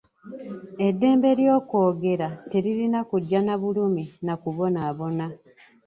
[0.87, 5.25] Eddembe ly'okwogera teririna kujja na bulumi na kubonaabona.